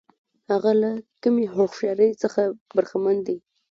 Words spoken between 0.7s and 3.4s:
له کمې هوښیارتیا څخه برخمن دی.